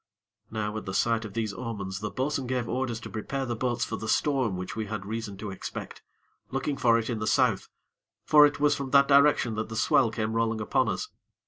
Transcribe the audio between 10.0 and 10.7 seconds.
came rolling